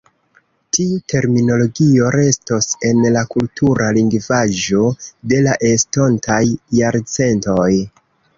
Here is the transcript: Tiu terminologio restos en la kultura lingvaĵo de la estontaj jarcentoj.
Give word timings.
Tiu 0.75 0.95
terminologio 1.13 2.07
restos 2.15 2.69
en 2.91 3.03
la 3.17 3.23
kultura 3.35 3.91
lingvaĵo 3.99 4.87
de 5.35 5.43
la 5.49 5.55
estontaj 5.75 6.41
jarcentoj. 6.81 7.69